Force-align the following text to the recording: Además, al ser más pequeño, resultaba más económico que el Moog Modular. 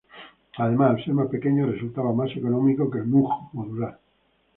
Además, 0.57 0.97
al 0.97 1.05
ser 1.05 1.13
más 1.13 1.27
pequeño, 1.27 1.67
resultaba 1.67 2.11
más 2.11 2.35
económico 2.35 2.89
que 2.89 2.97
el 2.97 3.05
Moog 3.05 3.53
Modular. 3.53 3.99